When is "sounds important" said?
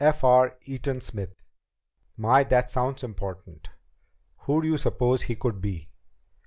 2.71-3.69